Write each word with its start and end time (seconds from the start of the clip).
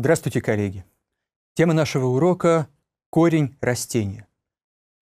Здравствуйте, 0.00 0.40
коллеги. 0.40 0.86
Тема 1.52 1.74
нашего 1.74 2.06
урока– 2.06 2.68
корень 3.10 3.54
растения. 3.60 4.26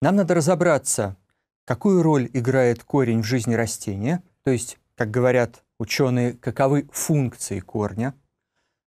Нам 0.01 0.17
надо 0.17 0.33
разобраться, 0.35 1.15
какую 1.63 2.03
роль 2.03 2.29
играет 2.33 2.83
корень 2.83 3.21
в 3.21 3.25
жизни 3.25 3.53
растения, 3.53 4.21
то 4.43 4.51
есть, 4.51 4.77
как 4.95 5.09
говорят 5.09 5.63
ученые, 5.79 6.33
каковы 6.33 6.89
функции 6.91 7.61
корня, 7.61 8.13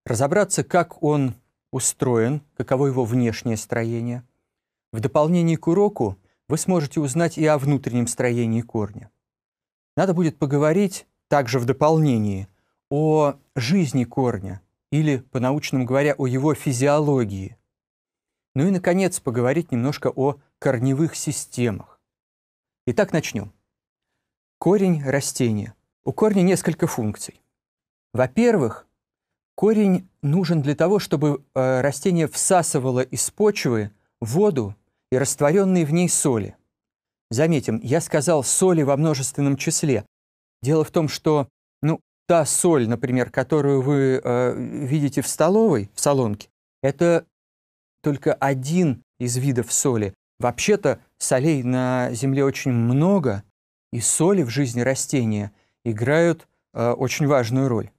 разобраться, 0.06 0.66
как 0.66 1.02
он 1.02 1.36
устроен, 1.72 2.42
каково 2.58 2.88
его 2.88 3.06
внешнее 3.06 3.56
строение. 3.56 4.28
В 4.92 5.00
дополнение 5.00 5.56
к 5.56 5.66
уроку 5.68 6.18
вы 6.50 6.58
сможете 6.58 7.00
узнать 7.00 7.38
и 7.38 7.46
о 7.46 7.58
внутреннем 7.58 8.08
строении 8.08 8.60
корня. 8.60 9.10
Надо 9.96 10.14
будет 10.14 10.38
поговорить 10.38 11.08
также 11.30 11.58
в 11.58 11.64
дополнении 11.64 12.50
о 12.90 13.36
жизни 13.56 14.04
корня– 14.04 14.60
или, 14.92 15.18
по-научному 15.18 15.86
говоря, 15.86 16.14
о 16.18 16.28
его 16.28 16.54
физиологии. 16.54 17.58
Ну 18.54 18.68
и, 18.68 18.72
наконец, 18.72 19.20
поговорить 19.20 19.72
немножко 19.72 20.12
о 20.14 20.40
корневых 20.60 21.16
системах. 21.16 22.00
Итак, 22.86 23.14
начнем. 23.14 23.54
Корень 24.60 25.04
растения. 25.04 25.74
У 26.04 26.12
корня 26.12 26.42
несколько 26.42 26.88
функций. 26.88 27.42
Во-первых, 28.14 28.88
корень 29.56 30.10
нужен 30.22 30.62
для 30.62 30.76
того, 30.76 31.00
чтобы 31.00 31.44
э, 31.56 31.82
растение 31.82 32.28
всасывало 32.28 33.00
из 33.02 33.30
почвы 33.32 33.92
воду 34.20 34.76
и 35.12 35.18
растворенные 35.18 35.86
в 35.86 35.94
ней 35.94 36.10
соли. 36.10 36.56
Заметим, 37.30 37.80
я 37.82 38.02
сказал 38.02 38.44
соли 38.44 38.82
во 38.82 38.98
множественном 38.98 39.56
числе. 39.56 40.06
Дело 40.62 40.84
в 40.84 40.92
том, 40.92 41.08
что 41.08 41.48
та 42.32 42.46
соль, 42.46 42.88
например, 42.88 43.30
которую 43.30 43.82
вы 43.82 44.22
э, 44.24 44.54
видите 44.56 45.22
в 45.22 45.28
столовой, 45.28 45.92
в 45.94 46.00
салонке, 46.00 46.48
это 46.82 47.26
только 48.02 48.34
один 48.34 49.04
из 49.20 49.36
видов 49.36 49.74
соли. 49.74 50.14
Вообще-то 50.40 51.02
солей 51.18 51.62
на 51.62 52.10
Земле 52.14 52.46
очень 52.46 52.72
много, 52.72 53.44
и 53.92 54.00
соли 54.00 54.44
в 54.44 54.50
жизни 54.50 54.80
растения 54.80 55.52
играют 55.84 56.48
э, 56.74 56.92
очень 56.92 57.28
важную 57.28 57.68
роль. 57.68 57.92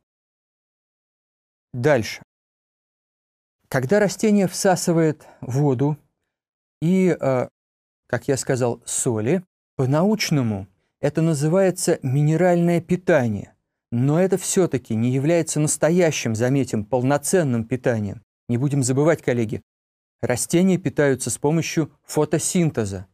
Дальше. 1.75 2.23
Когда 3.69 4.01
растение 4.01 4.49
всасывает 4.49 5.27
воду 5.43 5.99
и, 6.81 7.15
э, 7.21 7.49
как 8.07 8.29
я 8.29 8.39
сказал, 8.39 8.81
соли, 8.87 9.45
по-научному 9.77 10.69
это 11.03 11.21
называется 11.21 11.99
минеральное 12.03 12.81
питание. 12.81 13.52
Но 13.93 14.19
это 14.19 14.39
все-таки 14.39 14.95
не 14.95 15.11
является 15.13 15.61
настоящим, 15.61 16.35
заметим, 16.35 16.87
полноценным 16.87 17.67
питанием. 17.67 18.23
Не 18.49 18.57
будем 18.57 18.83
забывать, 18.83 19.21
коллеги, 19.21 19.63
растения 20.23 20.79
питаются 20.79 21.29
с 21.29 21.37
помощью 21.37 21.93
фотосинтеза. 22.05 23.07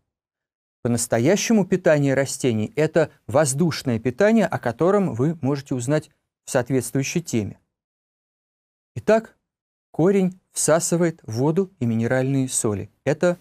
По-настоящему 0.82 1.66
питание 1.66 2.14
растений– 2.14 2.72
это 2.76 3.10
воздушное 3.26 3.98
питание, 3.98 4.46
о 4.46 4.60
котором 4.60 5.14
вы 5.14 5.36
можете 5.42 5.74
узнать 5.74 6.10
в 6.44 6.50
соответствующей 6.52 7.22
теме. 7.22 7.58
Итак, 8.94 9.36
корень 9.90 10.40
всасывает 10.52 11.20
воду 11.24 11.74
и 11.80 11.86
минеральные 11.86 12.48
соли. 12.48 12.88
Это 13.02 13.36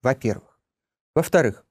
во-первых. 0.00 0.58
Во-вторых, 1.14 1.66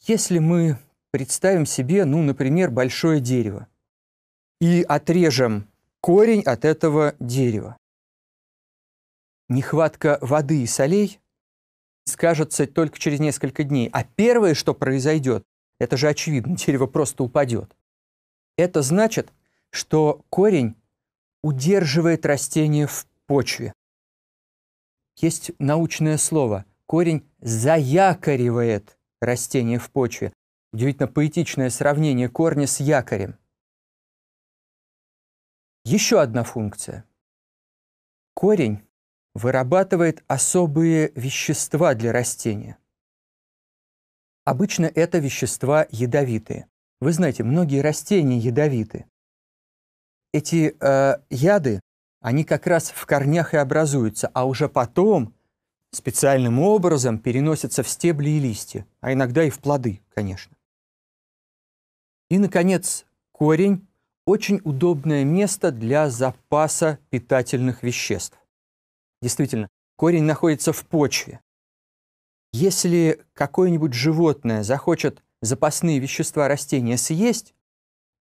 если 0.00 0.40
мы 0.40 0.78
представим 1.12 1.66
себе, 1.66 2.04
ну, 2.04 2.22
например, 2.22 2.70
большое 2.72 3.20
дерево 3.20 3.68
и 4.60 4.82
отрежем 4.82 5.68
корень 6.00 6.42
от 6.42 6.64
этого 6.64 7.14
дерева. 7.20 7.76
Нехватка 9.48 10.18
воды 10.20 10.62
и 10.62 10.66
солей 10.66 11.20
скажется 12.06 12.66
только 12.66 12.98
через 12.98 13.20
несколько 13.20 13.62
дней. 13.64 13.88
А 13.92 14.02
первое, 14.04 14.54
что 14.54 14.74
произойдет, 14.74 15.44
это 15.78 15.96
же 15.96 16.08
очевидно, 16.08 16.56
дерево 16.56 16.86
просто 16.86 17.22
упадет. 17.22 17.76
Это 18.56 18.82
значит, 18.82 19.32
что 19.70 20.24
корень 20.30 20.76
удерживает 21.42 22.24
растение 22.24 22.86
в 22.86 23.06
почве. 23.26 23.72
Есть 25.18 25.52
научное 25.58 26.16
слово. 26.16 26.64
Корень 26.86 27.28
заякоривает 27.40 28.96
растение 29.20 29.78
в 29.78 29.90
почве. 29.90 30.32
Удивительно 30.72 31.06
поэтичное 31.06 31.68
сравнение 31.68 32.30
корня 32.30 32.66
с 32.66 32.80
якорем. 32.80 33.36
Еще 35.84 36.20
одна 36.20 36.44
функция. 36.44 37.04
Корень 38.34 38.80
вырабатывает 39.34 40.24
особые 40.28 41.12
вещества 41.14 41.94
для 41.94 42.12
растения. 42.12 42.78
Обычно 44.44 44.86
это 44.86 45.18
вещества 45.18 45.86
ядовитые. 45.90 46.68
Вы 47.00 47.12
знаете, 47.12 47.44
многие 47.44 47.80
растения 47.80 48.38
ядовиты. 48.38 49.06
Эти 50.32 50.74
э, 50.80 51.22
яды, 51.28 51.80
они 52.20 52.44
как 52.44 52.66
раз 52.66 52.90
в 52.90 53.04
корнях 53.04 53.52
и 53.52 53.58
образуются, 53.58 54.28
а 54.32 54.46
уже 54.46 54.68
потом 54.68 55.34
специальным 55.90 56.60
образом 56.60 57.18
переносятся 57.18 57.82
в 57.82 57.88
стебли 57.88 58.30
и 58.30 58.38
листья, 58.38 58.86
а 59.00 59.12
иногда 59.12 59.44
и 59.44 59.50
в 59.50 59.58
плоды, 59.58 60.00
конечно. 60.14 60.56
И, 62.32 62.38
наконец, 62.38 63.04
корень– 63.30 63.86
очень 64.26 64.62
удобное 64.64 65.22
место 65.22 65.70
для 65.70 66.08
запаса 66.08 66.98
питательных 67.10 67.82
веществ. 67.82 68.38
Действительно, 69.20 69.68
корень 69.96 70.22
находится 70.22 70.72
в 70.72 70.86
почве. 70.86 71.40
Если 72.54 73.20
какое-нибудь 73.34 73.92
животное 73.92 74.62
захочет 74.62 75.22
запасные 75.42 75.98
вещества 75.98 76.48
растения 76.48 76.96
съесть, 76.96 77.54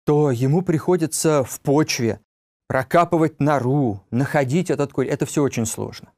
то 0.04 0.30
ему 0.30 0.62
приходится 0.62 1.46
в 1.46 1.62
почве 1.62 2.20
прокапывать 2.68 3.40
нору, 3.40 4.06
находить 4.12 4.70
этот 4.70 4.92
корень. 4.92 5.12
Это 5.12 5.26
все 5.26 5.42
очень 5.42 5.66
сложно. 5.66 6.12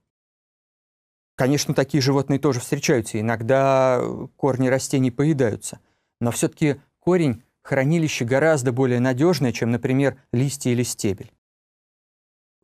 Конечно, 1.35 1.75
такие 1.75 2.01
животные 2.01 2.39
тоже 2.39 2.59
встречаются. 2.59 3.19
Иногда 3.19 4.01
корни 4.35 4.67
растений 4.67 5.11
поедаются. 5.11 5.79
Но 6.19 6.31
все-таки 6.31 6.81
корень 6.97 7.43
хранилище 7.63 8.25
гораздо 8.25 8.71
более 8.71 8.99
надежное, 8.99 9.51
чем, 9.51 9.71
например, 9.71 10.17
листья 10.31 10.69
или 10.69 10.83
стебель. 10.83 11.31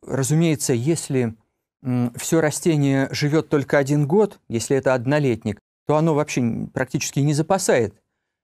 Разумеется, 0.02 0.72
если 0.72 1.34
все 2.16 2.40
растение 2.40 3.08
живет 3.10 3.48
только 3.48 3.78
один 3.78 4.06
год, 4.06 4.38
если 4.48 4.76
это 4.76 4.94
однолетник, 4.94 5.58
то 5.86 5.96
оно 5.96 6.14
вообще 6.14 6.68
практически 6.72 7.20
не 7.20 7.32
запасает 7.34 7.94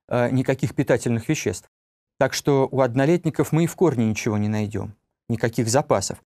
э, 0.08 0.30
никаких 0.30 0.74
питательных 0.74 1.28
веществ. 1.28 1.68
Так 2.18 2.32
что 2.32 2.66
у 2.70 2.80
однолетников 2.80 3.52
мы 3.52 3.64
и 3.64 3.66
в 3.66 3.76
корне 3.76 4.06
ничего 4.06 4.38
не 4.38 4.48
найдем, 4.48 4.94
никаких 5.28 5.68
запасов. 5.68 6.22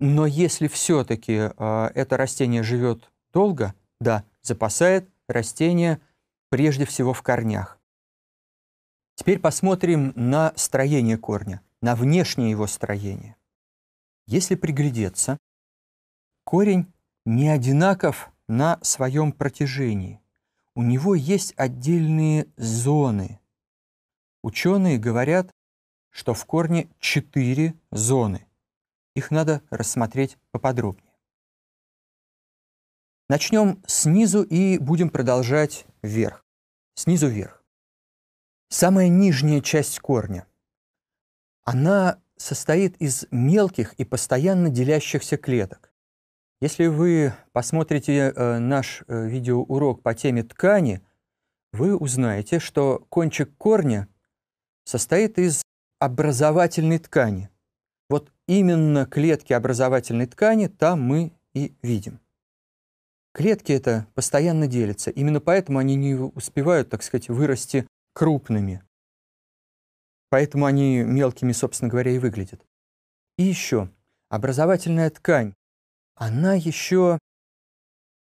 Но 0.00 0.26
если 0.26 0.68
все-таки 0.68 1.50
э, 1.56 1.90
это 1.94 2.16
растение 2.16 2.62
живет 2.62 3.10
долго, 3.32 3.74
да, 4.00 4.24
запасает 4.42 5.08
растение 5.28 6.00
прежде 6.50 6.84
всего 6.84 7.14
в 7.14 7.22
корнях. 7.22 7.78
Теперь 9.14 9.38
посмотрим 9.38 10.12
на 10.16 10.52
строение 10.56 11.16
корня, 11.16 11.62
на 11.80 11.94
внешнее 11.94 12.50
его 12.50 12.66
строение. 12.66 13.36
Если 14.26 14.54
приглядеться, 14.54 15.38
корень 16.44 16.92
не 17.24 17.48
одинаков 17.48 18.30
на 18.48 18.78
своем 18.82 19.32
протяжении. 19.32 20.20
У 20.74 20.82
него 20.82 21.14
есть 21.14 21.54
отдельные 21.56 22.48
зоны. 22.56 23.40
Ученые 24.42 24.98
говорят, 24.98 25.50
что 26.10 26.34
в 26.34 26.44
корне 26.44 26.88
четыре 26.98 27.74
зоны. 27.90 28.46
Их 29.14 29.30
надо 29.30 29.62
рассмотреть 29.70 30.36
поподробнее. 30.50 31.14
Начнем 33.28 33.82
снизу 33.86 34.42
и 34.42 34.78
будем 34.78 35.08
продолжать 35.08 35.86
вверх. 36.02 36.44
Снизу 36.94 37.28
вверх. 37.28 37.63
Самая 38.74 39.06
нижняя 39.06 39.60
часть 39.60 40.00
корня. 40.00 40.48
Она 41.62 42.18
состоит 42.36 42.96
из 42.96 43.24
мелких 43.30 43.92
и 43.98 44.04
постоянно 44.04 44.68
делящихся 44.68 45.36
клеток. 45.36 45.92
Если 46.60 46.86
вы 46.86 47.34
посмотрите 47.52 48.32
э, 48.34 48.58
наш 48.58 49.04
э, 49.06 49.28
видеоурок 49.28 50.02
по 50.02 50.12
теме 50.12 50.42
ткани, 50.42 51.02
вы 51.72 51.96
узнаете, 51.96 52.58
что 52.58 53.06
кончик 53.10 53.56
корня 53.58 54.08
состоит 54.82 55.38
из 55.38 55.62
образовательной 56.00 56.98
ткани. 56.98 57.50
Вот 58.10 58.32
именно 58.48 59.06
клетки 59.06 59.52
образовательной 59.52 60.26
ткани 60.26 60.66
там 60.66 61.00
мы 61.00 61.32
и 61.52 61.76
видим. 61.80 62.18
Клетки 63.34 63.70
это 63.70 64.08
постоянно 64.14 64.66
делятся, 64.66 65.12
именно 65.12 65.38
поэтому 65.38 65.78
они 65.78 65.94
не 65.94 66.16
успевают, 66.16 66.90
так 66.90 67.04
сказать, 67.04 67.28
вырасти 67.28 67.86
крупными. 68.14 68.82
Поэтому 70.30 70.64
они 70.64 71.02
мелкими, 71.02 71.52
собственно 71.52 71.90
говоря, 71.90 72.12
и 72.12 72.18
выглядят. 72.18 72.66
И 73.36 73.42
еще, 73.42 73.90
образовательная 74.30 75.10
ткань, 75.10 75.54
она 76.14 76.54
еще 76.54 77.18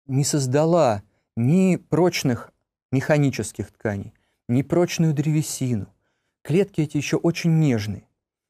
не 0.06 0.24
создала 0.24 1.02
ни 1.36 1.76
прочных 1.76 2.52
механических 2.90 3.70
тканей, 3.70 4.12
ни 4.48 4.62
прочную 4.62 5.14
древесину. 5.14 5.86
Клетки 6.42 6.80
эти 6.80 6.96
еще 6.96 7.16
очень 7.16 7.58
нежные. 7.58 8.08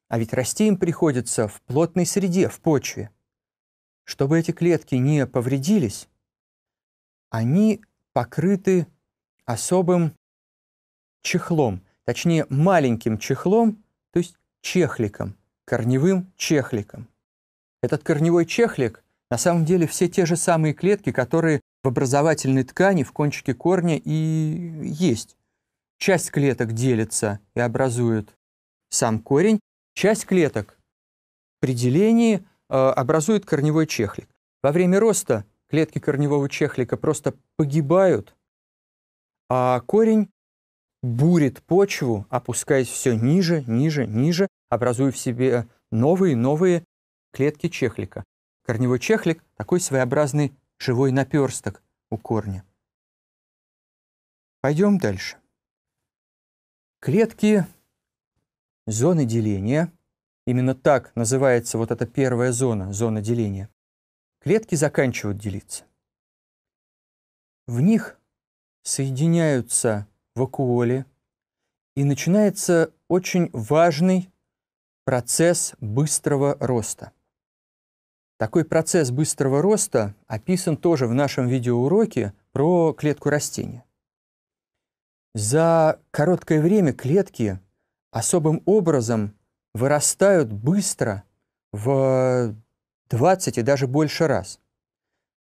А 0.09 0.17
ведь 0.17 0.33
расти 0.33 0.67
им 0.67 0.77
приходится 0.77 1.47
в 1.47 1.61
плотной 1.61 2.05
среде, 2.05 2.47
в 2.47 2.59
почве. 2.59 3.11
Чтобы 4.03 4.39
эти 4.39 4.51
клетки 4.51 4.95
не 4.95 5.25
повредились, 5.25 6.09
они 7.29 7.81
покрыты 8.11 8.87
особым 9.45 10.13
чехлом, 11.23 11.81
точнее 12.05 12.45
маленьким 12.49 13.17
чехлом, 13.17 13.83
то 14.11 14.19
есть 14.19 14.35
чехликом, 14.61 15.35
корневым 15.65 16.31
чехликом. 16.37 17.07
Этот 17.81 18.03
корневой 18.03 18.45
чехлик 18.45 19.03
на 19.31 19.37
самом 19.37 19.65
деле 19.65 19.87
все 19.87 20.07
те 20.07 20.25
же 20.25 20.35
самые 20.35 20.73
клетки, 20.73 21.11
которые 21.11 21.61
в 21.83 21.87
образовательной 21.87 22.63
ткани 22.63 23.03
в 23.03 23.11
кончике 23.11 23.53
корня 23.53 23.97
и 23.97 24.11
есть. 24.11 25.35
Часть 25.97 26.31
клеток 26.31 26.73
делится 26.73 27.39
и 27.55 27.59
образует 27.59 28.37
сам 28.89 29.19
корень, 29.19 29.59
часть 29.95 30.25
клеток 30.25 30.77
при 31.59 31.73
делении 31.73 32.45
э, 32.69 32.75
образует 32.75 33.45
корневой 33.45 33.87
чехлик. 33.87 34.29
Во 34.61 34.71
время 34.71 34.99
роста 34.99 35.45
клетки 35.69 35.99
корневого 35.99 36.49
чехлика 36.49 36.97
просто 36.97 37.33
погибают, 37.55 38.35
а 39.49 39.81
корень 39.81 40.29
бурит 41.03 41.61
почву, 41.63 42.25
опускаясь 42.29 42.87
все 42.87 43.15
ниже, 43.15 43.63
ниже, 43.67 44.07
ниже, 44.07 44.47
образуя 44.69 45.11
в 45.11 45.17
себе 45.17 45.67
новые 45.91 46.35
новые 46.35 46.85
клетки 47.31 47.67
чехлика. 47.67 48.23
Корневой 48.65 48.99
чехлик– 48.99 49.43
такой 49.57 49.81
своеобразный 49.81 50.55
живой 50.79 51.11
наперсток 51.11 51.83
у 52.09 52.17
корня. 52.17 52.65
Пойдем 54.61 54.97
дальше. 54.97 55.37
Клетки 57.01 57.67
зоны 58.87 59.25
деления, 59.25 59.91
именно 60.47 60.73
так 60.73 61.13
называется 61.17 61.77
вот 61.77 61.91
эта 61.91 62.07
первая 62.07 62.53
зона, 62.53 62.93
зона 62.93 63.21
деления, 63.21 63.69
клетки 64.39 64.75
заканчивают 64.75 65.37
делиться. 65.37 65.83
В 67.67 67.81
них 67.81 68.17
соединяются 68.83 70.07
вакуоли, 70.35 71.05
и 71.95 72.03
начинается 72.03 72.91
очень 73.07 73.49
важный 73.53 74.31
процесс 75.05 75.73
быстрого 75.79 76.57
роста. 76.59 77.11
Такой 78.37 78.65
процесс 78.65 79.11
быстрого 79.11 79.61
роста 79.61 80.15
описан 80.27 80.75
тоже 80.75 81.07
в 81.07 81.13
нашем 81.13 81.47
видеоуроке 81.47 82.33
про 82.51 82.93
клетку 82.93 83.29
растения. 83.29 83.85
За 85.35 85.99
короткое 86.11 86.61
время 86.61 86.93
клетки 86.93 87.59
особым 88.11 88.61
образом 88.65 89.35
вырастают 89.73 90.51
быстро 90.51 91.23
в 91.71 92.55
20 93.09 93.57
и 93.57 93.61
даже 93.61 93.87
больше 93.87 94.27
раз. 94.27 94.59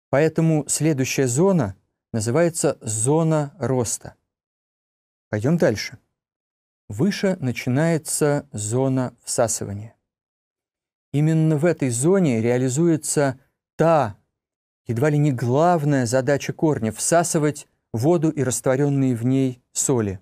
Поэтому 0.10 0.66
следующая 0.68 1.28
зона 1.28 1.76
называется 2.12 2.78
зона 2.82 3.56
роста. 3.60 4.16
Пойдем 5.34 5.58
дальше. 5.58 5.98
Выше 6.90 7.38
начинается 7.40 8.48
зона 8.52 9.16
всасывания. 9.24 9.96
Именно 11.12 11.58
в 11.58 11.66
этой 11.66 11.90
зоне 11.90 12.40
реализуется 12.40 13.40
та, 13.76 14.16
едва 14.86 15.10
ли 15.10 15.18
не 15.18 15.32
главная 15.32 16.06
задача 16.06 16.54
корня– 16.54 16.92
всасывать 16.94 17.68
воду 17.94 18.30
и 18.30 18.44
растворенные 18.44 19.16
в 19.16 19.26
ней 19.26 19.64
соли. 19.72 20.20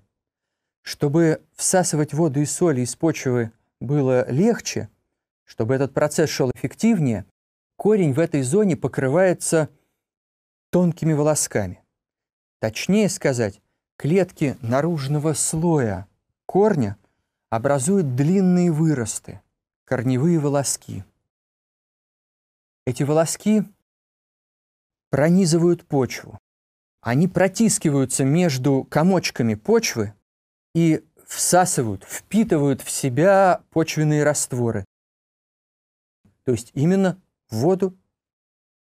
Чтобы 0.81 1.43
всасывать 1.57 2.13
воду 2.13 2.39
и 2.39 2.45
соли 2.45 2.79
из 2.79 2.95
почвы 2.95 3.51
было 3.81 4.25
легче, 4.31 4.87
чтобы 5.43 5.75
этот 5.75 5.93
процесс 5.93 6.29
шел 6.29 6.51
эффективнее, 6.51 7.25
корень 7.75 8.13
в 8.13 8.19
этой 8.19 8.43
зоне 8.43 8.77
покрывается 8.77 9.67
тонкими 10.69 11.11
волосками. 11.11 11.83
Точнее 12.59 13.09
сказать, 13.09 13.61
клетки 14.01 14.57
наружного 14.63 15.33
слоя 15.33 16.07
корня 16.48 16.98
образуют 17.51 18.15
длинные 18.15 18.71
выросты, 18.71 19.42
корневые 19.86 20.39
волоски. 20.39 21.03
Эти 22.88 23.03
волоски 23.03 23.63
пронизывают 25.12 25.86
почву. 25.86 26.39
Они 27.01 27.27
протискиваются 27.27 28.25
между 28.25 28.86
комочками 28.86 29.53
почвы 29.53 30.15
и 30.74 31.06
всасывают, 31.27 32.03
впитывают 32.03 32.81
в 32.81 32.89
себя 32.89 33.62
почвенные 33.69 34.24
растворы. 34.24 34.83
То 36.44 36.53
есть 36.53 36.71
именно 36.74 37.21
воду 37.51 37.95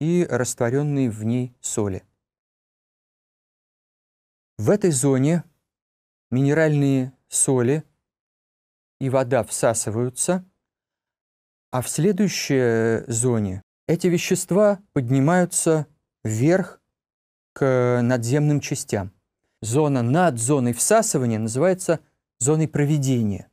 и 0.00 0.24
растворенные 0.30 1.10
в 1.10 1.24
ней 1.24 1.56
соли. 1.60 2.04
В 4.62 4.70
этой 4.70 4.92
зоне 4.92 5.42
минеральные 6.30 7.12
соли 7.28 7.82
и 9.00 9.10
вода 9.10 9.42
всасываются, 9.42 10.48
а 11.72 11.82
в 11.82 11.88
следующей 11.88 13.02
зоне 13.10 13.60
эти 13.88 14.06
вещества 14.06 14.78
поднимаются 14.92 15.88
вверх 16.22 16.80
к 17.54 18.02
надземным 18.04 18.60
частям. 18.60 19.10
Зона 19.62 20.00
над 20.00 20.38
зоной 20.38 20.74
всасывания 20.74 21.40
называется 21.40 21.98
зоной 22.38 22.68
проведения. 22.68 23.50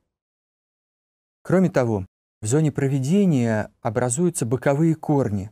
Кроме 1.42 1.72
того, 1.72 2.06
в 2.40 2.46
зоне 2.46 2.72
проведения 2.72 3.72
образуются 3.82 4.46
боковые 4.46 4.94
корни. 4.94 5.50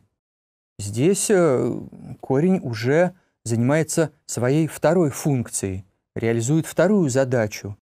Здесь 0.78 1.28
э, 1.30 1.80
корень 2.20 2.60
уже 2.62 3.16
занимается 3.48 4.12
своей 4.26 4.68
второй 4.68 5.10
функцией, 5.10 5.84
реализует 6.14 6.66
вторую 6.66 7.08
задачу, 7.08 7.76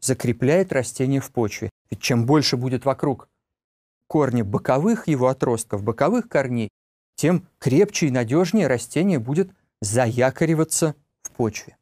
закрепляет 0.00 0.72
растение 0.72 1.20
в 1.20 1.30
почве. 1.30 1.70
Ведь 1.90 2.00
чем 2.00 2.24
больше 2.24 2.56
будет 2.56 2.84
вокруг 2.84 3.28
корня 4.06 4.44
боковых 4.44 5.08
его 5.08 5.28
отростков, 5.28 5.82
боковых 5.82 6.28
корней, 6.28 6.70
тем 7.16 7.46
крепче 7.58 8.06
и 8.06 8.10
надежнее 8.10 8.66
растение 8.66 9.18
будет 9.18 9.50
заякориваться 9.80 10.94
в 11.22 11.30
почве. 11.32 11.76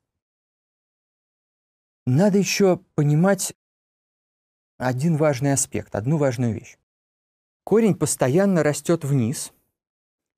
Надо 2.06 2.38
еще 2.38 2.80
понимать 2.94 3.54
один 4.78 5.16
важный 5.16 5.52
аспект, 5.52 5.94
одну 5.94 6.16
важную 6.16 6.54
вещь. 6.54 6.78
Корень 7.64 7.94
постоянно 7.94 8.62
растет 8.62 9.04
вниз, 9.04 9.52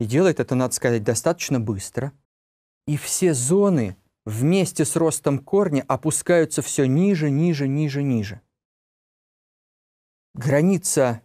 и 0.01 0.05
делает 0.05 0.41
это, 0.41 0.55
надо 0.55 0.75
сказать, 0.75 1.05
достаточно 1.05 1.61
быстро– 1.61 2.13
и 2.87 2.97
все 2.97 3.35
зоны 3.35 3.97
вместе 4.25 4.85
с 4.85 4.97
ростом 4.97 5.39
корня 5.39 5.85
опускаются 5.89 6.63
все 6.63 6.87
ниже, 6.87 7.31
ниже, 7.31 7.69
ниже, 7.69 8.03
ниже. 8.03 8.41
Граница 10.35 11.23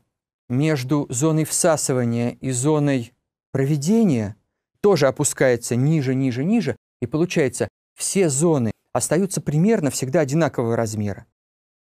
между 0.50 1.08
зоной 1.10 1.46
всасывания 1.46 2.32
и 2.32 2.52
зоной 2.52 3.14
проведения 3.52 4.36
тоже 4.82 5.08
опускается 5.08 5.76
ниже, 5.76 6.16
ниже, 6.16 6.44
ниже, 6.44 6.76
и 7.02 7.08
получается, 7.08 7.68
все 7.96 8.30
зоны 8.30 8.72
остаются 8.94 9.42
примерно 9.42 9.90
всегда 9.90 10.22
одинакового 10.22 10.76
размера. 10.76 11.26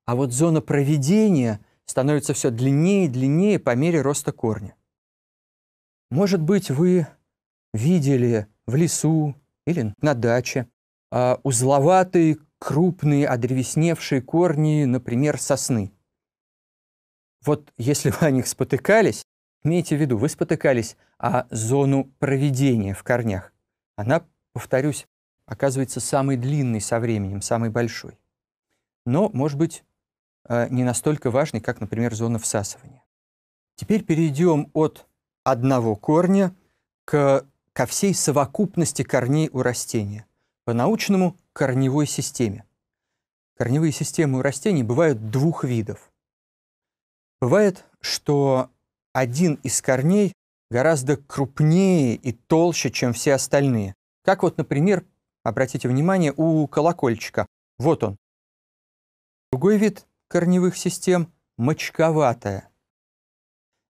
А 0.05 0.15
вот 0.15 0.31
зона 0.31 0.61
проведения 0.61 1.59
становится 1.85 2.33
все 2.33 2.49
длиннее 2.49 3.05
и 3.05 3.09
длиннее 3.09 3.59
по 3.59 3.75
мере 3.75 4.01
роста 4.01 4.31
корня. 4.31 4.75
Может 6.09 6.41
быть, 6.41 6.69
вы 6.69 7.07
видели 7.73 8.47
в 8.65 8.75
лесу 8.75 9.35
или 9.67 9.93
на 10.01 10.13
даче. 10.13 10.67
А 11.11 11.39
узловатые, 11.43 12.37
крупные, 12.57 13.27
одревесневшие 13.27 14.21
корни, 14.21 14.85
например, 14.85 15.39
сосны. 15.39 15.91
Вот 17.45 17.71
если 17.77 18.09
вы 18.09 18.25
о 18.25 18.31
них 18.31 18.47
спотыкались, 18.47 19.23
имейте 19.63 19.95
в 19.95 20.01
виду, 20.01 20.17
вы 20.17 20.29
спотыкались 20.29 20.97
о 21.17 21.45
зону 21.53 22.05
проведения 22.19 22.93
в 22.93 23.03
корнях. 23.03 23.53
Она, 23.95 24.25
повторюсь, 24.53 25.05
оказывается 25.45 25.99
самой 25.99 26.37
длинной 26.37 26.81
со 26.81 26.99
временем, 26.99 27.41
самой 27.41 27.69
большой. 27.69 28.17
Но, 29.05 29.29
может 29.33 29.57
быть, 29.57 29.83
э, 30.47 30.67
не 30.69 30.83
настолько 30.83 31.29
важной, 31.29 31.61
как, 31.61 31.81
например, 31.81 32.13
зона 32.13 32.39
всасывания. 32.39 33.03
Теперь 33.75 34.03
перейдем 34.03 34.69
от 34.73 35.07
одного 35.43 35.95
корня 35.95 36.55
к 37.05 37.45
ко 37.77 37.85
всей 37.85 38.15
совокупности 38.15 39.03
корней 39.03 39.51
у 39.53 39.61
растения, 39.61 40.25
по-научному– 40.65 41.37
корневой 41.53 42.07
системе. 42.07 42.65
Корневые 43.55 43.91
системы 43.91 44.39
у 44.39 44.41
растений 44.41 44.81
бывают 44.81 45.29
двух 45.29 45.63
видов. 45.63 46.11
Бывает, 47.39 47.85
что 48.01 48.71
один 49.13 49.59
из 49.61 49.79
корней 49.83 50.33
гораздо 50.71 51.17
крупнее 51.17 52.15
и 52.15 52.31
толще, 52.31 52.89
чем 52.89 53.13
все 53.13 53.35
остальные. 53.35 53.93
Как 54.23 54.41
вот, 54.41 54.57
например, 54.57 55.05
обратите 55.43 55.87
внимание, 55.87 56.33
у 56.35 56.65
колокольчика. 56.65 57.45
Вот 57.77 58.03
он. 58.03 58.17
Другой 59.51 59.77
вид 59.77 60.07
корневых 60.29 60.77
систем– 60.77 61.31
мочковатая. 61.57 62.71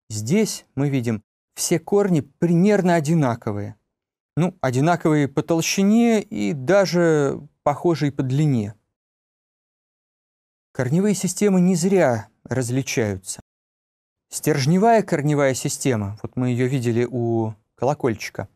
Здесь 0.10 0.66
мы 0.76 0.90
видим 0.90 1.24
все 1.58 1.80
корни 1.80 2.22
примерно 2.22 2.94
одинаковые. 2.94 3.76
Ну, 4.38 4.56
одинаковые 4.62 5.28
по 5.28 5.42
толщине 5.42 6.22
и 6.22 6.54
даже 6.54 7.42
похожие 7.64 8.12
по 8.12 8.22
длине. 8.22 8.76
Корневые 10.72 11.16
системы 11.16 11.60
не 11.60 11.76
зря 11.76 12.28
различаются. 12.44 13.42
Стержневая 14.30 15.02
корневая 15.02 15.56
система, 15.56 16.20
вот 16.22 16.36
мы 16.36 16.50
ее 16.50 16.68
видели 16.68 17.08
у 17.10 17.56
колокольчика, 17.74 18.48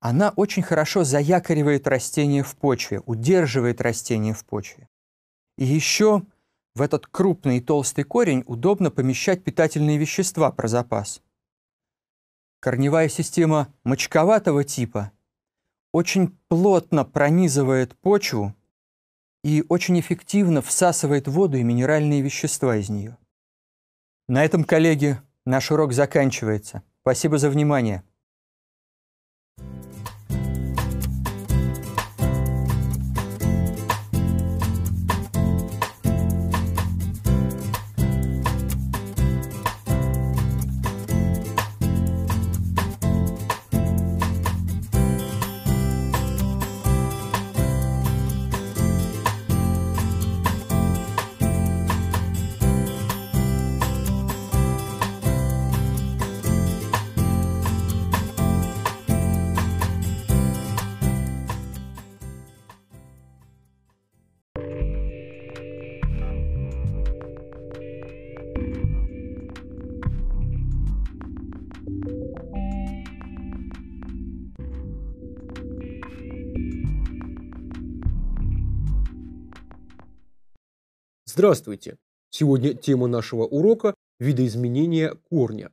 она 0.00 0.32
очень 0.34 0.62
хорошо 0.62 1.04
заякоривает 1.04 1.86
растение 1.86 2.42
в 2.42 2.56
почве, 2.56 3.02
удерживает 3.04 3.82
растение 3.82 4.32
в 4.32 4.44
почве. 4.46 4.88
И 5.58 5.66
еще 5.66 6.22
в 6.74 6.80
этот 6.80 7.06
крупный 7.06 7.58
и 7.58 7.60
толстый 7.60 8.04
корень 8.04 8.42
удобно 8.46 8.90
помещать 8.90 9.44
питательные 9.44 9.98
вещества 9.98 10.50
про 10.50 10.66
запас. 10.66 11.20
Корневая 12.62 13.08
система 13.08 13.74
мочковатого 13.82 14.62
типа 14.62 15.10
очень 15.90 16.38
плотно 16.46 17.04
пронизывает 17.04 17.98
почву 17.98 18.54
и 19.42 19.64
очень 19.68 19.98
эффективно 19.98 20.62
всасывает 20.62 21.26
воду 21.26 21.56
и 21.56 21.64
минеральные 21.64 22.20
вещества 22.20 22.76
из 22.76 22.88
нее. 22.88 23.18
На 24.28 24.44
этом, 24.44 24.62
коллеги, 24.62 25.20
наш 25.44 25.72
урок 25.72 25.92
заканчивается. 25.92 26.84
Спасибо 27.00 27.36
за 27.36 27.50
внимание. 27.50 28.04
Здравствуйте! 81.34 81.96
Сегодня 82.28 82.74
тема 82.74 83.06
нашего 83.06 83.44
урока– 83.44 83.94
видоизменение 84.20 85.14
корня. 85.30 85.70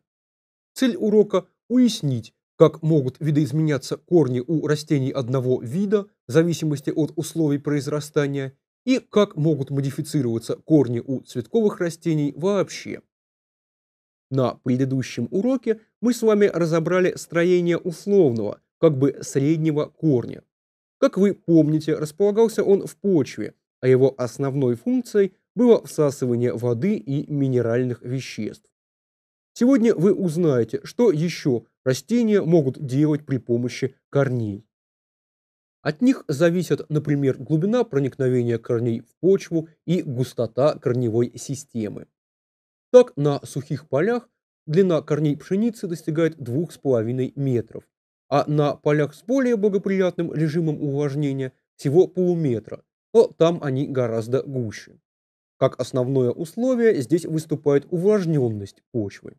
Цель 0.73 0.95
урока– 0.95 1.47
уяснить, 1.67 2.33
как 2.57 2.81
могут 2.81 3.17
видоизменяться 3.19 3.97
корни 3.97 4.39
у 4.39 4.65
растений 4.65 5.11
одного 5.11 5.61
вида 5.61 6.05
в 6.29 6.31
зависимости 6.31 6.91
от 6.91 7.11
условий 7.17 7.57
произрастания 7.57 8.57
и 8.85 8.99
как 8.99 9.35
могут 9.35 9.69
модифицироваться 9.69 10.55
корни 10.55 11.01
у 11.05 11.23
цветковых 11.23 11.81
растений 11.81 12.33
вообще. 12.37 13.01
На 14.31 14.53
предыдущем 14.63 15.27
уроке 15.29 15.81
мы 15.99 16.13
с 16.13 16.21
вами 16.21 16.45
разобрали 16.45 17.15
строение 17.17 17.77
условного, 17.77 18.61
как 18.77 18.97
бы 18.97 19.19
среднего 19.23 19.87
корня. 19.87 20.41
Как 20.99 21.17
вы 21.17 21.33
помните, 21.33 21.95
располагался 21.95 22.63
он 22.63 22.87
в 22.87 22.95
почве, 22.95 23.55
а 23.81 23.87
его 23.89 24.13
основной 24.17 24.75
функцией 24.75 25.33
было 25.59 25.85
всасывание 25.85 26.53
воды 26.53 26.95
и 26.95 27.29
минеральных 27.29 28.01
веществ. 28.01 28.71
Сегодня 29.53 29.93
вы 29.93 30.13
узнаете, 30.13 30.79
что 30.85 31.11
еще 31.11 31.65
растения 31.83 32.41
могут 32.41 32.79
делать 32.79 33.25
при 33.25 33.39
помощи 33.39 33.93
корней. 34.09 34.65
От 35.81 36.01
них 36.01 36.23
зависят, 36.29 36.89
например, 36.89 37.37
глубина 37.37 37.83
проникновения 37.83 38.57
корней 38.57 39.01
в 39.01 39.13
почву 39.19 39.67
и 39.85 40.01
густота 40.01 40.79
корневой 40.79 41.37
системы. 41.37 42.07
Так, 42.93 43.11
на 43.17 43.45
сухих 43.45 43.89
полях 43.89 44.29
длина 44.65 45.01
корней 45.01 45.35
пшеницы 45.35 45.87
достигает 45.87 46.37
2,5 46.37 47.33
метров, 47.35 47.83
а 48.29 48.45
на 48.49 48.75
полях 48.75 49.13
с 49.13 49.23
более 49.23 49.57
благоприятным 49.57 50.33
режимом 50.33 50.81
увлажнения 50.81 51.51
всего 51.75 52.07
полуметра, 52.07 52.81
но 53.13 53.27
там 53.27 53.61
они 53.61 53.87
гораздо 53.87 54.41
гуще. 54.41 55.01
Как 55.59 55.77
основное 55.77 56.31
условие 56.31 57.01
здесь 57.01 57.25
выступает 57.25 57.85
увлажненность 57.91 58.81
почвы. 58.93 59.33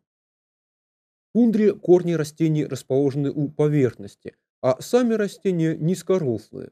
В 1.29 1.33
тундре 1.33 1.73
корни 1.73 2.13
растений 2.13 2.63
расположены 2.63 3.31
у 3.31 3.49
поверхности, 3.49 4.35
а 4.61 4.79
сами 4.79 5.15
растения 5.15 5.75
низкорослые. 5.75 6.69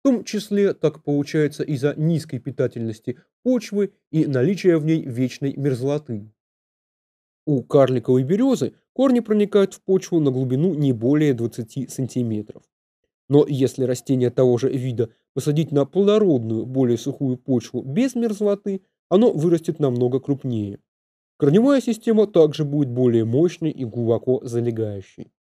В 0.00 0.02
том 0.02 0.24
числе 0.24 0.74
так 0.74 1.02
получается 1.02 1.62
из-за 1.62 1.94
низкой 1.96 2.40
питательности 2.40 3.18
почвы 3.42 3.94
и 4.10 4.26
наличия 4.26 4.76
в 4.76 4.84
ней 4.84 5.02
вечной 5.02 5.54
мерзлоты. 5.56 6.30
У 7.46 7.62
карликовой 7.62 8.22
березы 8.22 8.74
корни 8.92 9.20
проникают 9.20 9.72
в 9.72 9.80
почву 9.80 10.20
на 10.20 10.30
глубину 10.30 10.74
не 10.74 10.92
более 10.92 11.32
20 11.32 11.90
сантиметров. 11.90 12.62
Но 13.30 13.46
если 13.48 13.84
растение 13.84 14.28
того 14.28 14.58
же 14.58 14.70
вида 14.70 15.08
посадить 15.34 15.72
на 15.72 15.84
плодородную, 15.84 16.64
более 16.64 16.96
сухую 16.96 17.36
почву 17.36 17.82
без 17.82 18.14
мерзлоты, 18.14 18.82
оно 19.08 19.32
вырастет 19.32 19.80
намного 19.80 20.20
крупнее. 20.20 20.78
Корневая 21.36 21.80
система 21.80 22.26
также 22.26 22.64
будет 22.64 22.90
более 22.90 23.24
мощной 23.24 23.70
и 23.70 23.84
глубоко 23.84 24.40
залегающей. 24.44 25.32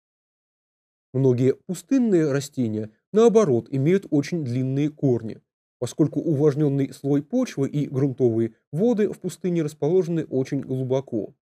Многие 1.13 1.55
пустынные 1.67 2.31
растения, 2.31 2.89
наоборот, 3.12 3.67
имеют 3.69 4.07
очень 4.09 4.43
длинные 4.43 4.89
корни, 4.89 5.39
поскольку 5.79 6.19
увлажненный 6.19 6.91
слой 6.91 7.21
почвы 7.21 7.69
и 7.69 7.88
грунтовые 7.88 8.55
воды 8.71 9.09
в 9.09 9.19
пустыне 9.19 9.62
расположены 9.62 10.25
очень 10.25 10.62
глубоко. 10.62 11.35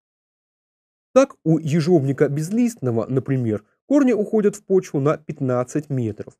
Так, 1.14 1.36
у 1.46 1.58
ежовника 1.58 2.28
безлистного, 2.28 3.06
например, 3.08 3.64
корни 3.86 4.12
уходят 4.12 4.58
в 4.58 4.64
почву 4.66 5.00
на 5.00 5.18
15 5.18 5.90
метров, 5.90 6.38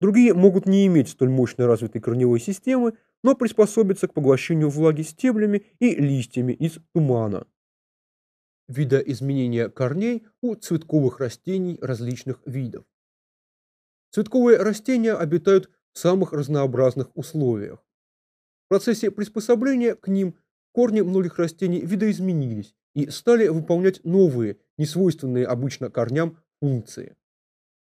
Другие 0.00 0.34
могут 0.34 0.66
не 0.66 0.86
иметь 0.86 1.08
столь 1.08 1.30
мощной 1.30 1.66
развитой 1.66 2.00
корневой 2.00 2.40
системы, 2.40 2.96
но 3.22 3.34
приспособиться 3.34 4.08
к 4.08 4.14
поглощению 4.14 4.68
влаги 4.68 5.02
стеблями 5.02 5.64
и 5.78 5.94
листьями 5.94 6.52
из 6.52 6.78
тумана. 6.92 7.46
Видоизменение 8.68 9.70
корней 9.70 10.26
у 10.42 10.54
цветковых 10.54 11.20
растений 11.20 11.78
различных 11.80 12.42
видов. 12.44 12.84
Цветковые 14.10 14.58
растения 14.58 15.14
обитают 15.14 15.70
в 15.92 15.98
самых 15.98 16.32
разнообразных 16.32 17.10
условиях. 17.16 17.84
В 18.64 18.68
процессе 18.68 19.10
приспособления 19.10 19.94
к 19.94 20.08
ним 20.08 20.36
корни 20.72 21.00
многих 21.00 21.38
растений 21.38 21.80
видоизменились 21.80 22.74
и 22.94 23.08
стали 23.08 23.48
выполнять 23.48 24.04
новые, 24.04 24.58
несвойственные 24.78 25.46
обычно 25.46 25.90
корням, 25.90 26.38
функции. 26.60 27.16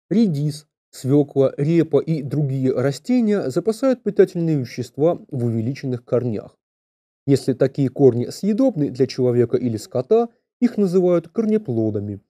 Редис, 0.09 0.67
Свекла, 0.91 1.53
репа 1.57 1.99
и 1.99 2.21
другие 2.23 2.73
растения 2.73 3.49
запасают 3.49 4.03
питательные 4.03 4.57
вещества 4.57 5.19
в 5.29 5.45
увеличенных 5.45 6.03
корнях. 6.05 6.57
Если 7.25 7.53
такие 7.53 7.89
корни 7.89 8.27
съедобны 8.27 8.89
для 8.89 9.05
человека 9.05 9.57
или 9.57 9.77
скота, 9.77 10.29
их 10.61 10.77
называют 10.77 11.27
корнеплодами. 11.27 12.21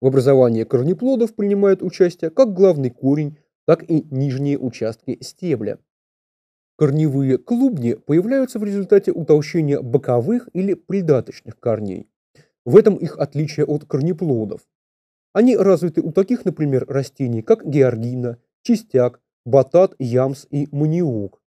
В 0.00 0.06
образовании 0.06 0.64
корнеплодов 0.64 1.34
принимают 1.34 1.82
участие 1.82 2.30
как 2.30 2.54
главный 2.54 2.90
корень, 2.90 3.38
так 3.66 3.88
и 3.88 4.06
нижние 4.10 4.58
участки 4.58 5.18
стебля. 5.20 5.78
Корневые 6.78 7.38
клубни 7.38 7.94
появляются 7.94 8.58
в 8.58 8.64
результате 8.64 9.10
утолщения 9.12 9.80
боковых 9.80 10.48
или 10.52 10.74
придаточных 10.74 11.58
корней. 11.58 12.08
В 12.64 12.76
этом 12.76 12.96
их 12.96 13.18
отличие 13.18 13.64
от 13.64 13.84
корнеплодов. 13.84 14.60
Они 15.36 15.54
развиты 15.54 16.00
у 16.00 16.12
таких, 16.12 16.46
например, 16.46 16.86
растений, 16.88 17.42
как 17.42 17.62
георгина, 17.62 18.38
чистяк, 18.62 19.20
батат, 19.44 19.94
ямс 19.98 20.46
и 20.48 20.66
маниок. 20.72 21.42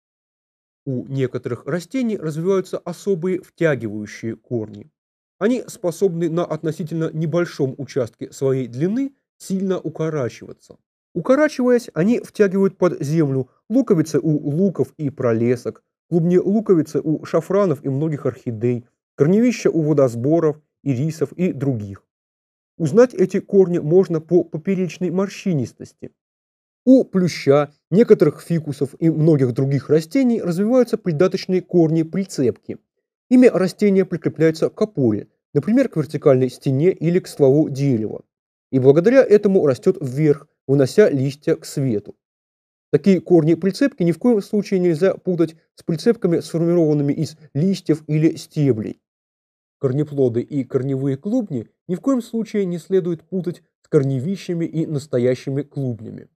У 0.85 1.05
некоторых 1.07 1.65
растений 1.65 2.17
развиваются 2.17 2.79
особые 2.79 3.39
втягивающие 3.41 4.35
корни. 4.35 4.91
они 5.39 5.63
способны 5.67 6.29
на 6.29 6.43
относительно 6.43 7.11
небольшом 7.13 7.75
участке 7.77 8.29
своей 8.33 8.67
длины 8.67 9.13
сильно 9.37 9.79
укорачиваться. 9.79 10.75
Укорачиваясь, 11.15 11.89
они 11.93 12.19
втягивают 12.19 12.77
под 12.77 13.01
землю 13.01 13.47
луковицы 13.69 14.19
у 14.19 14.49
луков 14.49 14.93
и 14.97 15.09
пролесок, 15.09 15.81
клубни 16.09 16.37
луковицы 16.37 16.99
у 17.01 17.23
шафранов 17.23 17.85
и 17.85 17.87
многих 17.87 18.25
орхидей, 18.25 18.85
корневища 19.15 19.69
у 19.71 19.81
водосборов, 19.81 20.59
ирисов 20.83 21.31
и 21.31 21.53
других. 21.53 22.06
Узнать 22.77 23.15
эти 23.15 23.39
корни 23.39 23.79
можно 23.79 24.21
по 24.21 24.43
поперечной 24.43 25.09
морщинистости. 25.09 26.11
У 26.85 27.03
плюща, 27.03 27.71
некоторых 27.89 28.41
фикусов 28.41 28.93
и 28.99 29.09
многих 29.09 29.53
других 29.53 29.89
растений 29.89 30.41
развиваются 30.41 30.97
придаточные 30.97 31.61
корни-прицепки. 31.61 32.77
Ими 33.29 33.47
растения 33.47 34.05
прикрепляются 34.05 34.69
к 34.69 34.79
опоре, 34.81 35.27
например, 35.53 35.89
к 35.89 35.97
вертикальной 35.97 36.49
стене 36.49 36.91
или 36.91 37.19
к 37.19 37.27
стволу 37.27 37.67
дерева. 37.69 38.23
И 38.71 38.79
благодаря 38.79 39.23
этому 39.23 39.65
растет 39.65 39.97
вверх, 39.99 40.47
вынося 40.67 41.09
листья 41.09 41.55
к 41.55 41.65
свету. 41.65 42.15
Такие 42.91 43.19
корни-прицепки 43.19 44.03
ни 44.03 44.11
в 44.11 44.19
коем 44.19 44.41
случае 44.41 44.79
нельзя 44.79 45.15
путать 45.15 45.55
с 45.75 45.83
прицепками, 45.83 46.39
сформированными 46.39 47.11
из 47.11 47.37
листьев 47.53 48.03
или 48.07 48.35
стеблей. 48.35 49.01
Корнеплоды 49.79 50.41
и 50.41 50.63
корневые 50.63 51.17
клубни 51.17 51.67
ни 51.87 51.95
в 51.95 52.01
коем 52.01 52.21
случае 52.21 52.65
не 52.65 52.79
следует 52.79 53.23
путать 53.23 53.61
с 53.83 53.87
корневищами 53.87 54.65
и 54.65 54.85
настоящими 54.85 55.61
клубнями. 55.61 56.29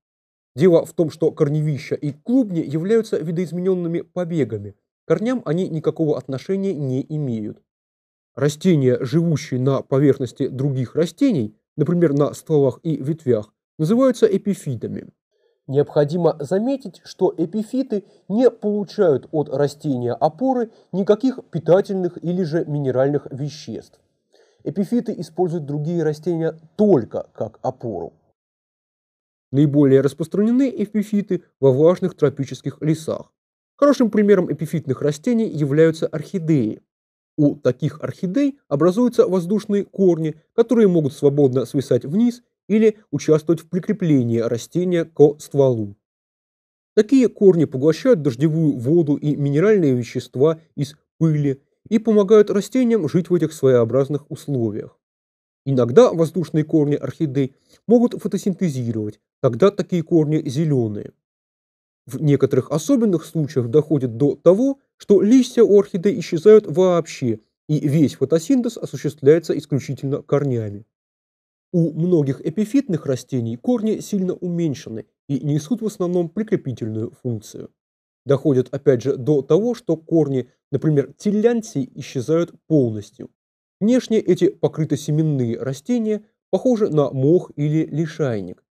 Дело 0.55 0.85
в 0.85 0.93
том, 0.93 1.09
что 1.09 1.31
корневища 1.31 1.95
и 1.95 2.11
клубни 2.11 2.59
являются 2.59 3.17
видоизмененными 3.17 4.01
побегами, 4.01 4.75
корням 5.05 5.41
они 5.45 5.67
никакого 5.69 6.17
отношения 6.17 6.73
не 6.73 7.05
имеют. 7.07 7.61
Растения, 8.35 8.97
живущие 9.01 9.59
на 9.59 9.81
поверхности 9.81 10.47
других 10.47 10.95
растений, 10.95 11.55
например, 11.75 12.13
на 12.13 12.33
стволах 12.33 12.79
и 12.83 12.95
ветвях, 12.97 13.53
называются 13.77 14.25
эпифитами. 14.25 15.09
Необходимо 15.71 16.35
заметить, 16.41 16.99
что 17.05 17.33
эпифиты 17.37 18.03
не 18.27 18.51
получают 18.51 19.29
от 19.31 19.47
растения 19.47 20.11
опоры 20.11 20.69
никаких 20.91 21.39
питательных 21.49 22.21
или 22.21 22.43
же 22.43 22.65
минеральных 22.65 23.25
веществ. 23.31 23.97
Эпифиты 24.65 25.15
используют 25.17 25.65
другие 25.65 26.03
растения 26.03 26.59
только 26.75 27.27
как 27.31 27.57
опору. 27.61 28.11
Наиболее 29.53 30.01
распространены 30.01 30.69
эпифиты 30.69 31.43
во 31.61 31.71
влажных 31.71 32.17
тропических 32.17 32.81
лесах. 32.81 33.31
Хорошим 33.77 34.11
примером 34.11 34.51
эпифитных 34.51 35.01
растений 35.01 35.47
являются 35.47 36.05
орхидеи. 36.05 36.81
У 37.37 37.55
таких 37.55 38.01
орхидей 38.01 38.59
образуются 38.67 39.25
воздушные 39.25 39.85
корни, 39.85 40.35
которые 40.53 40.89
могут 40.89 41.13
свободно 41.13 41.63
свисать 41.63 42.03
вниз 42.03 42.43
или 42.71 42.97
участвовать 43.11 43.59
в 43.59 43.67
прикреплении 43.67 44.39
растения 44.39 45.03
к 45.03 45.35
стволу. 45.39 45.97
Такие 46.95 47.27
корни 47.27 47.65
поглощают 47.65 48.21
дождевую 48.21 48.77
воду 48.77 49.15
и 49.15 49.35
минеральные 49.35 49.93
вещества 49.93 50.57
из 50.75 50.95
пыли 51.17 51.61
и 51.89 51.99
помогают 51.99 52.49
растениям 52.49 53.09
жить 53.09 53.29
в 53.29 53.35
этих 53.35 53.51
своеобразных 53.51 54.31
условиях. 54.31 54.97
Иногда 55.65 56.13
воздушные 56.13 56.63
корни 56.63 56.95
орхидей 56.95 57.55
могут 57.87 58.13
фотосинтезировать, 58.13 59.19
тогда 59.41 59.69
такие 59.69 60.01
корни 60.01 60.41
зеленые. 60.47 61.11
В 62.05 62.21
некоторых 62.21 62.71
особенных 62.71 63.25
случаях 63.25 63.67
доходит 63.67 64.15
до 64.15 64.37
того, 64.37 64.79
что 64.95 65.21
листья 65.21 65.63
у 65.63 65.77
орхидей 65.77 66.17
исчезают 66.21 66.67
вообще, 66.67 67.41
и 67.67 67.85
весь 67.85 68.15
фотосинтез 68.15 68.77
осуществляется 68.77 69.57
исключительно 69.57 70.21
корнями. 70.21 70.85
У 71.73 71.93
многих 71.93 72.41
эпифитных 72.45 73.05
растений 73.05 73.55
корни 73.55 73.99
сильно 73.99 74.33
уменьшены 74.33 75.05
и 75.29 75.39
несут 75.39 75.81
в 75.81 75.85
основном 75.85 76.27
прикрепительную 76.27 77.11
функцию. 77.11 77.71
Доходит 78.25 78.67
опять 78.73 79.01
же 79.01 79.15
до 79.15 79.41
того, 79.41 79.73
что 79.73 79.95
корни, 79.95 80.49
например, 80.71 81.13
тиллянций, 81.17 81.89
исчезают 81.95 82.53
полностью. 82.67 83.29
Внешне 83.79 84.19
эти 84.19 84.49
покрытосеменные 84.49 85.57
растения 85.57 86.23
похожи 86.49 86.89
на 86.89 87.09
мох 87.09 87.51
или 87.55 87.85
лишайник. 87.85 88.63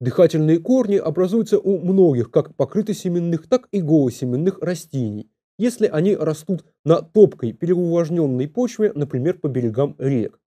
Дыхательные 0.00 0.60
корни 0.60 0.96
образуются 0.96 1.58
у 1.58 1.78
многих 1.78 2.30
как 2.30 2.54
покрытосеменных, 2.54 3.48
так 3.48 3.66
и 3.72 3.80
голосеменных 3.80 4.60
растений, 4.60 5.30
если 5.58 5.86
они 5.86 6.14
растут 6.14 6.64
на 6.84 7.02
топкой 7.02 7.52
переувлажненной 7.52 8.46
почве, 8.46 8.92
например, 8.94 9.38
по 9.40 9.48
берегам 9.48 9.96
рек. 9.98 10.38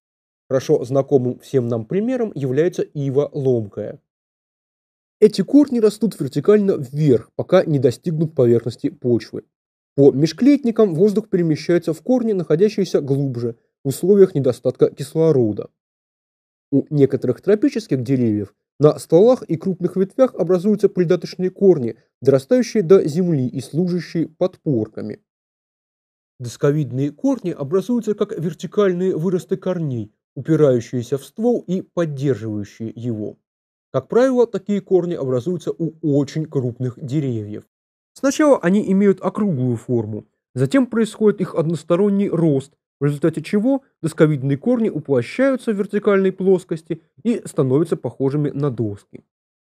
Хорошо 0.49 0.83
знакомым 0.83 1.39
всем 1.39 1.67
нам 1.67 1.85
примером 1.85 2.31
является 2.33 2.81
ива 2.81 3.29
ломкая. 3.31 4.01
Эти 5.21 5.43
корни 5.43 5.79
растут 5.79 6.19
вертикально 6.19 6.71
вверх, 6.71 7.29
пока 7.35 7.63
не 7.63 7.77
достигнут 7.77 8.33
поверхности 8.33 8.89
почвы. 8.89 9.43
По 9.95 10.11
межклетникам 10.11 10.95
воздух 10.95 11.29
перемещается 11.29 11.93
в 11.93 12.01
корни, 12.01 12.33
находящиеся 12.33 13.01
глубже, 13.01 13.57
в 13.83 13.89
условиях 13.89 14.33
недостатка 14.33 14.89
кислорода. 14.89 15.69
У 16.71 16.85
некоторых 16.89 17.41
тропических 17.41 18.01
деревьев 18.01 18.55
на 18.79 18.97
стволах 18.97 19.43
и 19.43 19.55
крупных 19.55 19.97
ветвях 19.97 20.33
образуются 20.35 20.89
придаточные 20.89 21.49
корни, 21.49 21.97
дорастающие 22.21 22.81
до 22.81 23.05
земли 23.07 23.47
и 23.47 23.59
служащие 23.61 24.29
подпорками. 24.29 25.19
Досковидные 26.39 27.11
корни 27.11 27.51
образуются 27.51 28.15
как 28.15 28.31
вертикальные 28.39 29.17
выросты 29.17 29.57
корней, 29.57 30.13
упирающиеся 30.35 31.17
в 31.17 31.25
ствол 31.25 31.63
и 31.67 31.81
поддерживающие 31.81 32.91
его. 32.95 33.37
Как 33.91 34.07
правило, 34.07 34.45
такие 34.45 34.81
корни 34.81 35.15
образуются 35.15 35.71
у 35.71 35.93
очень 36.01 36.45
крупных 36.45 37.03
деревьев. 37.03 37.63
Сначала 38.13 38.59
они 38.59 38.91
имеют 38.91 39.21
округлую 39.21 39.77
форму, 39.77 40.25
затем 40.53 40.85
происходит 40.85 41.41
их 41.41 41.55
односторонний 41.55 42.29
рост, 42.29 42.73
в 42.99 43.05
результате 43.05 43.41
чего 43.41 43.83
досковидные 44.01 44.57
корни 44.57 44.89
уплощаются 44.89 45.71
в 45.71 45.77
вертикальной 45.77 46.31
плоскости 46.31 47.01
и 47.23 47.41
становятся 47.45 47.95
похожими 47.95 48.49
на 48.49 48.69
доски. 48.69 49.23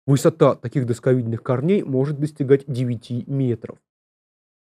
Высота 0.06 0.56
таких 0.56 0.86
досковидных 0.86 1.42
корней 1.42 1.82
может 1.84 2.18
достигать 2.18 2.64
9 2.66 3.28
метров. 3.28 3.78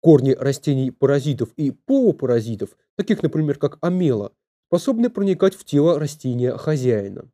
Корни 0.00 0.30
растений 0.30 0.92
паразитов 0.92 1.48
и 1.56 1.72
полупаразитов, 1.72 2.76
таких, 2.96 3.22
например, 3.24 3.58
как 3.58 3.78
амела, 3.80 4.32
способны 4.68 5.10
проникать 5.10 5.54
в 5.54 5.64
тело 5.64 5.98
растения 5.98 6.56
хозяина. 6.56 7.30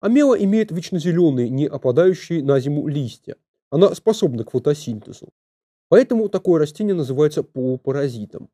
Амела 0.00 0.34
имеет 0.34 0.70
вечно 0.70 0.98
зеленые, 0.98 1.48
не 1.48 1.66
опадающие 1.66 2.44
на 2.44 2.60
зиму 2.60 2.86
листья. 2.86 3.36
Она 3.70 3.94
способна 3.94 4.44
к 4.44 4.50
фотосинтезу. 4.50 5.30
Поэтому 5.88 6.28
такое 6.28 6.60
растение 6.60 6.94
называется 6.94 7.42
полупаразитом. 7.42 8.50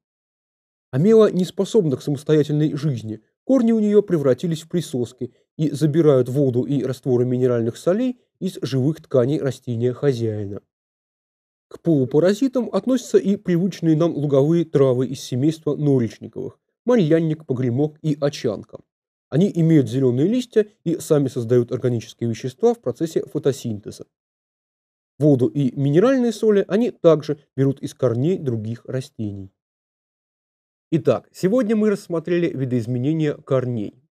Амела 0.92 1.30
не 1.30 1.44
способна 1.44 1.96
к 1.96 2.02
самостоятельной 2.02 2.76
жизни. 2.76 3.20
Корни 3.44 3.72
у 3.72 3.80
нее 3.80 4.02
превратились 4.02 4.62
в 4.62 4.68
присоски 4.68 5.34
и 5.56 5.70
забирают 5.70 6.28
воду 6.28 6.62
и 6.62 6.84
растворы 6.84 7.24
минеральных 7.24 7.76
солей 7.76 8.20
из 8.38 8.58
живых 8.62 9.02
тканей 9.02 9.40
растения 9.40 9.92
хозяина. 9.92 10.62
К 11.68 11.80
полупаразитам 11.80 12.68
относятся 12.72 13.18
и 13.18 13.36
привычные 13.36 13.96
нам 13.96 14.14
луговые 14.14 14.64
травы 14.64 15.08
из 15.08 15.20
семейства 15.20 15.74
норичниковых, 15.74 16.59
мальянник, 16.84 17.46
погремок 17.46 17.98
и 18.02 18.16
очанка. 18.20 18.80
Они 19.28 19.50
имеют 19.54 19.88
зеленые 19.88 20.28
листья 20.28 20.66
и 20.84 20.98
сами 20.98 21.28
создают 21.28 21.72
органические 21.72 22.28
вещества 22.28 22.74
в 22.74 22.80
процессе 22.80 23.24
фотосинтеза. 23.24 24.06
Воду 25.18 25.46
и 25.46 25.78
минеральные 25.78 26.32
соли 26.32 26.64
они 26.66 26.90
также 26.90 27.38
берут 27.56 27.80
из 27.80 27.94
корней 27.94 28.38
других 28.38 28.84
растений. 28.86 29.52
Итак, 30.90 31.28
сегодня 31.32 31.76
мы 31.76 31.90
рассмотрели 31.90 32.48
видоизменения 32.48 33.34
корней. 33.34 34.02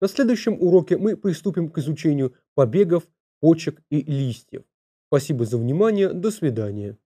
На 0.00 0.08
следующем 0.08 0.60
уроке 0.60 0.98
мы 0.98 1.16
приступим 1.16 1.70
к 1.70 1.78
изучению 1.78 2.34
побегов, 2.54 3.08
почек 3.40 3.80
и 3.90 4.02
листьев. 4.02 4.64
Спасибо 5.06 5.46
за 5.46 5.56
внимание, 5.56 6.12
до 6.12 6.30
свидания. 6.30 6.98